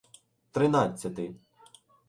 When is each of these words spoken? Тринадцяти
Тринадцяти 0.53 1.27